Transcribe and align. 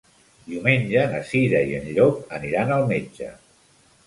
Diumenge 0.45 1.03
na 1.11 1.19
Cira 1.31 1.61
i 1.73 1.77
en 1.81 1.85
Llop 1.99 2.35
aniran 2.39 2.75
al 2.79 2.89
metge. 2.95 3.31